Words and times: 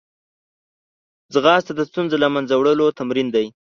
منډه 1.33 1.71
د 1.77 1.81
ستونزو 1.89 2.15
له 2.23 2.27
منځه 2.35 2.53
وړو 2.57 2.95
تمرین 2.99 3.27
دی 3.35 3.45